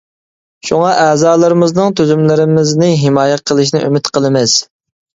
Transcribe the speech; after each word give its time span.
شۇڭا 0.69 0.93
ئەزالىرىمىزنىڭ 1.01 1.95
تۈزۈملىرىمىزنى 2.01 2.91
ھىمايە 3.05 3.39
قىلىشىنى 3.47 3.87
ئۈمىد 3.89 4.15
قىلىمىز! 4.19 4.61